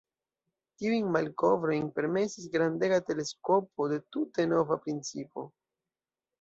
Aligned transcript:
Tiujn 0.79 1.11
malkovrojn 1.15 1.85
permesis 1.99 2.49
grandega 2.57 3.01
teleskopo 3.11 3.89
de 3.95 4.03
tute 4.17 4.51
nova 4.57 4.83
principo. 4.89 5.49